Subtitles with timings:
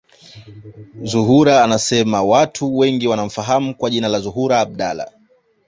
[1.03, 5.07] Zuhura anasema watu wengi wanamfahamu kwa jina la Zuhura Abdallah